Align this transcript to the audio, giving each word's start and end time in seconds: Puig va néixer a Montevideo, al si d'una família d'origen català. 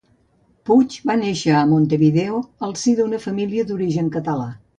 Puig 0.69 0.95
va 1.11 1.15
néixer 1.23 1.53
a 1.57 1.61
Montevideo, 1.73 2.41
al 2.69 2.75
si 2.85 2.95
d'una 3.01 3.21
família 3.27 3.69
d'origen 3.71 4.11
català. 4.19 4.51